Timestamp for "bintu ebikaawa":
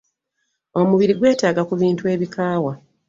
1.81-2.73